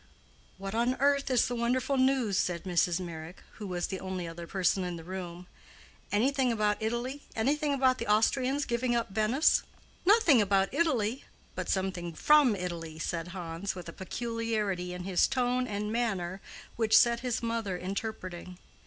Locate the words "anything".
6.11-6.51